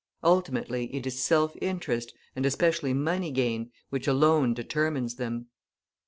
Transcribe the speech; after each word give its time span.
Ultimately 0.23 0.85
it 0.95 1.05
is 1.05 1.21
self 1.21 1.55
interest, 1.61 2.15
and 2.35 2.43
especially 2.43 2.91
money 2.91 3.29
gain, 3.29 3.69
which 3.91 4.07
alone 4.07 4.55
determines 4.55 5.17
them. 5.17 5.45